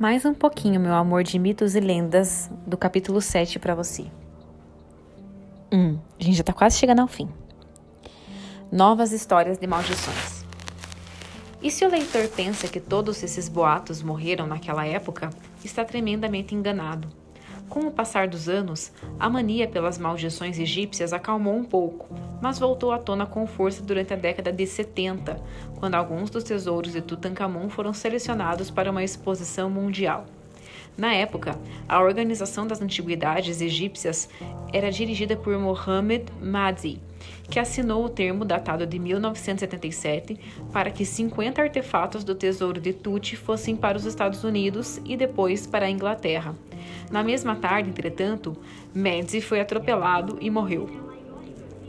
[0.00, 4.06] Mais um pouquinho, meu amor, de mitos e lendas do capítulo 7 para você.
[5.70, 7.28] Hum, a gente já tá quase chegando ao fim.
[8.72, 10.42] Novas histórias de maldições.
[11.62, 15.28] E se o leitor pensa que todos esses boatos morreram naquela época,
[15.62, 17.06] está tremendamente enganado.
[17.70, 22.12] Com o passar dos anos, a mania pelas maldições egípcias acalmou um pouco,
[22.42, 25.40] mas voltou à tona com força durante a década de 70,
[25.78, 30.26] quando alguns dos tesouros de Tutankhamun foram selecionados para uma exposição mundial.
[30.96, 31.58] Na época,
[31.88, 34.28] a Organização das Antiguidades Egípcias
[34.72, 37.00] era dirigida por Mohammed Madzi,
[37.48, 40.38] que assinou o termo datado de 1977
[40.72, 45.66] para que 50 artefatos do Tesouro de Tut fossem para os Estados Unidos e depois
[45.66, 46.54] para a Inglaterra.
[47.10, 48.56] Na mesma tarde, entretanto,
[48.94, 50.88] Madzi foi atropelado e morreu.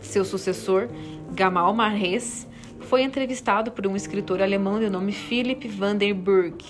[0.00, 0.88] Seu sucessor,
[1.32, 2.46] Gamal Marres,
[2.80, 6.62] foi entrevistado por um escritor alemão de nome Philipp van der Burg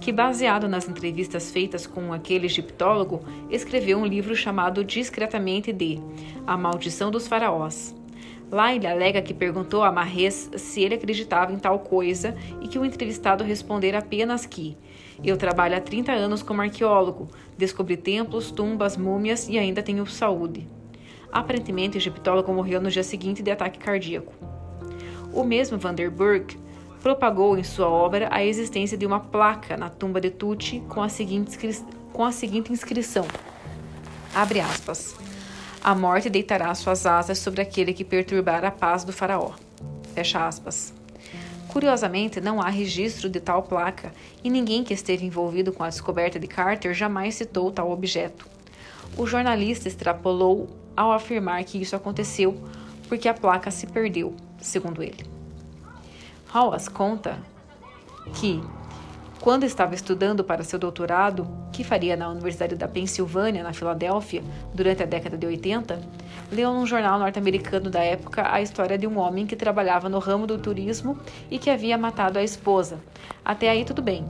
[0.00, 5.98] que, baseado nas entrevistas feitas com aquele egiptólogo, escreveu um livro chamado discretamente de
[6.46, 7.94] A Maldição dos Faraós.
[8.50, 12.78] Lá ele alega que perguntou a Marres se ele acreditava em tal coisa e que
[12.78, 14.76] o entrevistado respondera apenas que
[15.22, 20.66] eu trabalho há 30 anos como arqueólogo, descobri templos, tumbas, múmias e ainda tenho saúde.
[21.30, 24.32] Aparentemente, o egiptólogo morreu no dia seguinte de ataque cardíaco.
[25.32, 26.56] O mesmo Vanderburg
[27.02, 31.08] propagou em sua obra a existência de uma placa na tumba de Tuti com a
[31.08, 31.58] seguinte,
[32.12, 33.26] com a seguinte inscrição:
[34.34, 35.16] Abre aspas.
[35.82, 39.52] A morte deitará suas asas sobre aquele que perturbar a paz do faraó.
[40.14, 40.92] Fecha aspas.
[41.68, 44.12] Curiosamente, não há registro de tal placa
[44.42, 48.48] e ninguém que esteve envolvido com a descoberta de Carter jamais citou tal objeto.
[49.16, 52.60] O jornalista extrapolou ao afirmar que isso aconteceu
[53.08, 55.37] porque a placa se perdeu, segundo ele.
[56.52, 57.38] Hawass conta
[58.34, 58.62] que,
[59.40, 64.42] quando estava estudando para seu doutorado, que faria na Universidade da Pensilvânia, na Filadélfia,
[64.74, 66.00] durante a década de 80,
[66.50, 70.46] leu num jornal norte-americano da época a história de um homem que trabalhava no ramo
[70.46, 71.18] do turismo
[71.50, 72.98] e que havia matado a esposa.
[73.44, 74.24] Até aí tudo bem.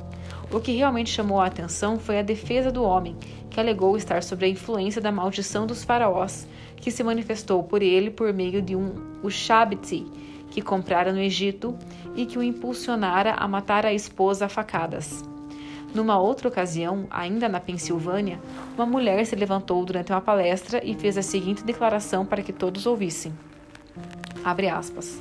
[0.51, 3.17] O que realmente chamou a atenção foi a defesa do homem,
[3.49, 8.11] que alegou estar sob a influência da maldição dos faraós, que se manifestou por ele
[8.11, 10.07] por meio de um Ushabti,
[10.51, 11.77] que comprara no Egito
[12.15, 15.25] e que o impulsionara a matar a esposa a facadas.
[15.95, 18.41] Numa outra ocasião, ainda na Pensilvânia,
[18.75, 22.87] uma mulher se levantou durante uma palestra e fez a seguinte declaração para que todos
[22.87, 23.33] ouvissem.
[24.45, 25.21] Abre aspas.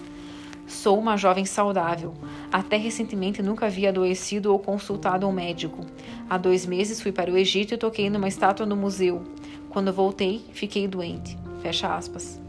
[0.67, 2.13] Sou uma jovem saudável.
[2.51, 5.85] Até recentemente nunca havia adoecido ou consultado um médico.
[6.29, 9.23] Há dois meses fui para o Egito e toquei numa estátua no museu.
[9.69, 11.37] Quando voltei, fiquei doente.
[11.61, 12.46] Fecha aspas.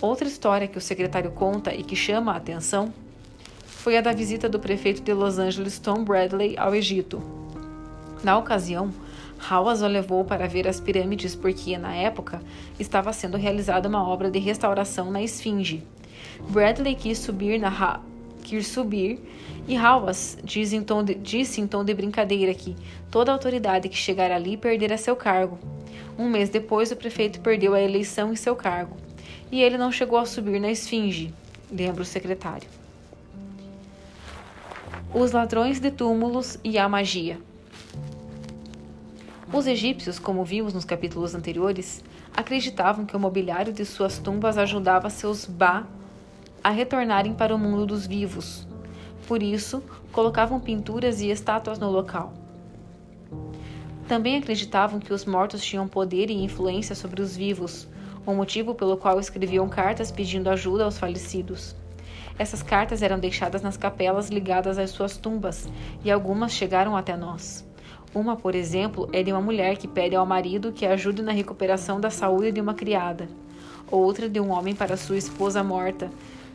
[0.00, 2.92] Outra história que o secretário conta e que chama a atenção
[3.64, 7.22] foi a da visita do prefeito de Los Angeles, Tom Bradley, ao Egito.
[8.22, 8.92] Na ocasião,
[9.38, 12.42] Hawes o levou para ver as pirâmides porque, na época,
[12.78, 15.82] estava sendo realizada uma obra de restauração na Esfinge.
[16.48, 18.00] Bradley quis subir, na
[18.42, 19.20] quis subir
[19.68, 22.76] e Hawes disse em, tom de, disse em tom de brincadeira que
[23.10, 25.58] toda autoridade que chegar ali perderá seu cargo.
[26.18, 29.03] Um mês depois, o prefeito perdeu a eleição e seu cargo
[29.50, 31.32] e ele não chegou a subir na esfinge,
[31.70, 32.68] lembra o secretário.
[35.12, 37.38] Os ladrões de túmulos e a magia.
[39.52, 42.02] Os egípcios, como vimos nos capítulos anteriores,
[42.36, 45.86] acreditavam que o mobiliário de suas tumbas ajudava seus Ba
[46.62, 48.66] a retornarem para o mundo dos vivos.
[49.28, 52.32] Por isso, colocavam pinturas e estátuas no local.
[54.08, 57.86] Também acreditavam que os mortos tinham poder e influência sobre os vivos,
[58.26, 61.76] o motivo pelo qual escreviam cartas pedindo ajuda aos falecidos.
[62.38, 65.68] Essas cartas eram deixadas nas capelas ligadas às suas tumbas,
[66.04, 67.64] e algumas chegaram até nós.
[68.14, 72.00] Uma, por exemplo, é de uma mulher que pede ao marido que ajude na recuperação
[72.00, 73.28] da saúde de uma criada.
[73.90, 76.10] Outra de um homem para sua esposa morta,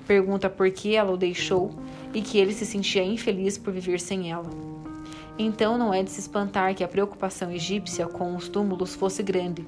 [0.07, 1.71] pergunta por que ela o deixou
[2.13, 4.78] e que ele se sentia infeliz por viver sem ela.
[5.39, 9.65] Então não é de se espantar que a preocupação egípcia com os túmulos fosse grande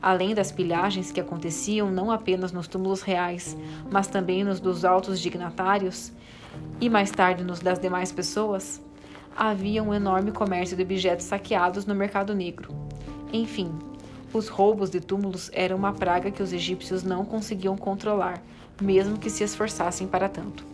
[0.00, 3.56] além das pilhagens que aconteciam não apenas nos túmulos reais,
[3.90, 6.12] mas também nos dos altos dignatários
[6.80, 8.80] e mais tarde nos das demais pessoas,
[9.36, 12.74] havia um enorme comércio de objetos saqueados no mercado negro.
[13.32, 13.70] Enfim,
[14.32, 18.42] os roubos de túmulos eram uma praga que os egípcios não conseguiam controlar,
[18.80, 20.64] mesmo que se esforçassem para tanto.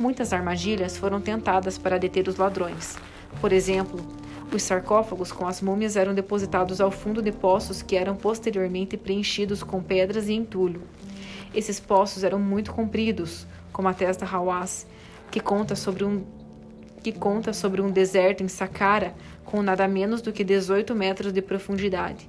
[0.00, 2.96] Muitas armadilhas foram tentadas para deter os ladrões.
[3.40, 4.00] Por exemplo,
[4.52, 9.62] os sarcófagos com as múmias eram depositados ao fundo de poços que eram posteriormente preenchidos
[9.62, 10.82] com pedras e entulho.
[11.54, 14.86] Esses poços eram muito compridos, como a testa Hawass,
[15.30, 16.24] que conta sobre um
[17.02, 19.14] que conta sobre um deserto em Saqqara
[19.44, 22.26] com nada menos do que 18 metros de profundidade.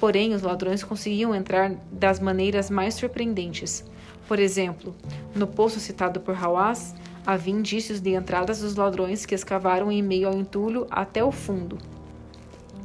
[0.00, 3.84] Porém, os ladrões conseguiam entrar das maneiras mais surpreendentes.
[4.28, 4.94] Por exemplo,
[5.34, 6.94] no poço citado por Hawass,
[7.26, 11.78] havia indícios de entradas dos ladrões que escavaram em meio ao entulho até o fundo.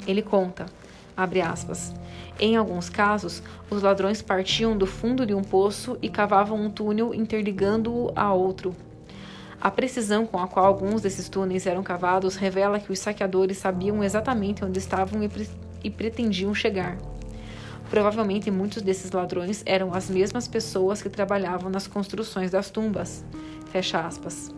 [0.08, 0.66] Ele conta,
[1.16, 1.94] abre aspas,
[2.40, 7.14] em alguns casos, os ladrões partiam do fundo de um poço e cavavam um túnel
[7.14, 8.76] interligando-o a outro.
[9.62, 14.04] A precisão com a qual alguns desses túneis eram cavados revela que os saqueadores sabiam
[14.04, 15.30] exatamente onde estavam e,
[15.84, 16.98] e pretendiam chegar.
[17.90, 23.24] Provavelmente muitos desses ladrões eram as mesmas pessoas que trabalhavam nas construções das tumbas.
[23.72, 24.52] Fecha aspas.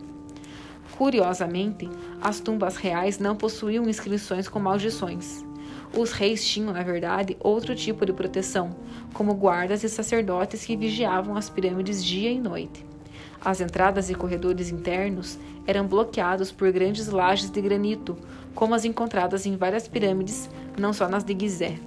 [0.96, 1.88] Curiosamente,
[2.22, 5.44] as tumbas reais não possuíam inscrições com maldições.
[5.94, 8.74] Os reis tinham, na verdade, outro tipo de proteção,
[9.12, 12.84] como guardas e sacerdotes que vigiavam as pirâmides dia e noite.
[13.44, 18.16] As entradas e corredores internos eram bloqueados por grandes lajes de granito,
[18.54, 21.78] como as encontradas em várias pirâmides, não só nas de Gizé.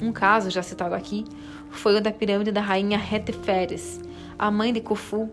[0.00, 1.24] Um caso já citado aqui
[1.70, 4.00] foi o da pirâmide da rainha Heteferes,
[4.38, 5.30] a mãe de Khufu,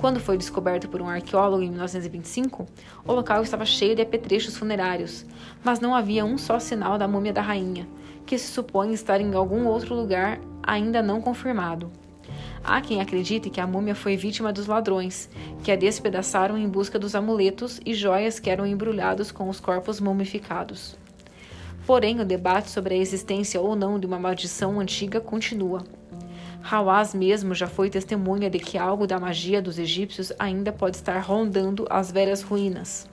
[0.00, 2.66] quando foi descoberto por um arqueólogo em 1925,
[3.04, 5.26] o local estava cheio de apetrechos funerários,
[5.64, 7.88] mas não havia um só sinal da múmia da rainha,
[8.24, 11.90] que se supõe estar em algum outro lugar ainda não confirmado.
[12.62, 15.28] Há quem acredite que a múmia foi vítima dos ladrões,
[15.64, 19.98] que a despedaçaram em busca dos amuletos e joias que eram embrulhados com os corpos
[19.98, 20.96] mumificados.
[21.88, 25.82] Porém, o debate sobre a existência ou não de uma maldição antiga continua.
[26.62, 31.18] Hawaz mesmo já foi testemunha de que algo da magia dos egípcios ainda pode estar
[31.20, 33.08] rondando as velhas ruínas.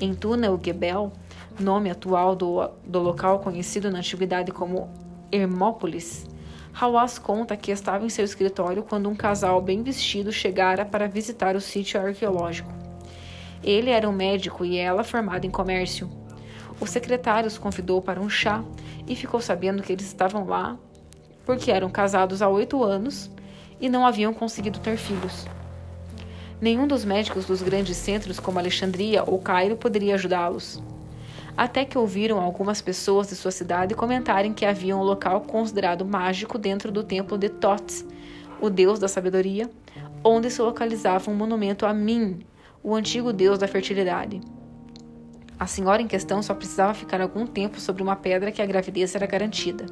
[0.00, 1.12] Em Túnel Gebel,
[1.60, 4.90] nome atual do, do local conhecido na antiguidade como
[5.30, 6.26] Hermópolis,
[6.74, 11.54] Hawaz conta que estava em seu escritório quando um casal bem vestido chegara para visitar
[11.54, 12.72] o sítio arqueológico.
[13.62, 16.21] Ele era um médico e ela formada em comércio.
[16.82, 18.60] O secretário os convidou para um chá
[19.06, 20.76] e ficou sabendo que eles estavam lá
[21.46, 23.30] porque eram casados há oito anos
[23.80, 25.46] e não haviam conseguido ter filhos.
[26.60, 30.82] Nenhum dos médicos dos grandes centros como Alexandria ou Cairo poderia ajudá-los.
[31.56, 36.58] Até que ouviram algumas pessoas de sua cidade comentarem que havia um local considerado mágico
[36.58, 38.04] dentro do templo de Thoth,
[38.60, 39.70] o deus da sabedoria,
[40.24, 42.40] onde se localizava um monumento a Min,
[42.82, 44.40] o antigo deus da fertilidade.
[45.62, 49.14] A senhora em questão só precisava ficar algum tempo sobre uma pedra que a gravidez
[49.14, 49.86] era garantida.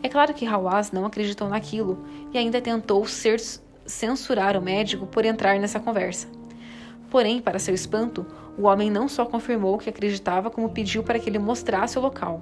[0.00, 3.40] É claro que Hawass não acreditou naquilo e ainda tentou ser,
[3.84, 6.28] censurar o médico por entrar nessa conversa.
[7.10, 8.24] Porém, para seu espanto,
[8.56, 12.40] o homem não só confirmou que acreditava, como pediu para que ele mostrasse o local.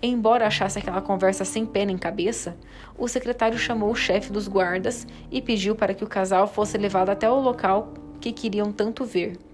[0.00, 2.56] Embora achasse aquela conversa sem pé nem cabeça,
[2.96, 7.08] o secretário chamou o chefe dos guardas e pediu para que o casal fosse levado
[7.08, 9.49] até o local que queriam tanto ver.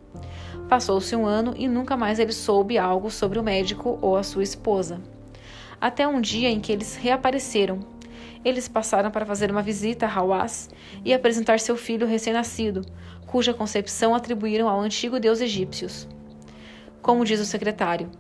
[0.69, 4.43] Passou-se um ano e nunca mais ele soube algo sobre o médico ou a sua
[4.43, 5.01] esposa
[5.81, 7.81] até um dia em que eles reapareceram.
[8.45, 10.71] Eles passaram para fazer uma visita a Hawass
[11.05, 12.83] e apresentar seu filho recém-nascido,
[13.27, 16.09] cuja concepção atribuíram ao antigo deus egípcios.
[17.03, 18.11] Como diz o secretário,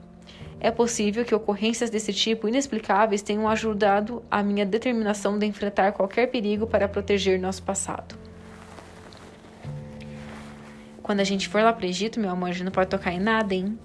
[0.58, 6.28] é possível que ocorrências desse tipo inexplicáveis tenham ajudado a minha determinação de enfrentar qualquer
[6.28, 8.25] perigo para proteger nosso passado.
[11.06, 13.12] Quando a gente for lá para o Egito, meu amor, a gente não pode tocar
[13.12, 13.78] em nada, hein?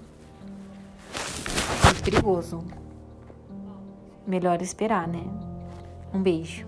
[1.84, 2.64] Muito perigoso
[4.26, 5.22] melhor esperar, né?
[6.12, 6.66] Um beijo.